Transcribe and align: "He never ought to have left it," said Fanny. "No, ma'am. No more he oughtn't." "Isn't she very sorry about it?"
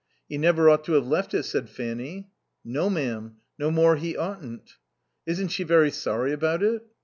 "He 0.27 0.39
never 0.39 0.67
ought 0.67 0.83
to 0.85 0.93
have 0.93 1.05
left 1.05 1.31
it," 1.35 1.43
said 1.43 1.69
Fanny. 1.69 2.31
"No, 2.65 2.89
ma'am. 2.89 3.35
No 3.59 3.69
more 3.69 3.97
he 3.97 4.17
oughtn't." 4.17 4.77
"Isn't 5.27 5.49
she 5.49 5.63
very 5.63 5.91
sorry 5.91 6.33
about 6.33 6.63
it?" 6.63 6.81